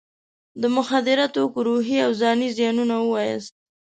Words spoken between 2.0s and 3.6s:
او ځاني زیانونه ووایاست.